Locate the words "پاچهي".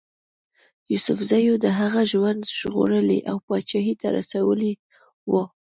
3.47-3.93